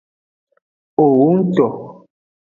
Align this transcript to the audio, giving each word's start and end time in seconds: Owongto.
Owongto. 1.03 1.67